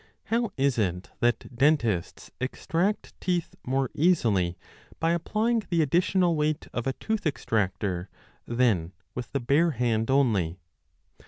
[0.33, 4.57] How is it that dentists extract teeth more easily
[4.99, 8.09] by 21 applying the additional weight of a tooth extractor
[8.47, 10.57] than with the bare hand only